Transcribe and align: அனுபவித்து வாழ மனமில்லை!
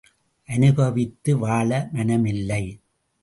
அனுபவித்து 0.49 1.31
வாழ 1.37 1.69
மனமில்லை! 1.93 2.63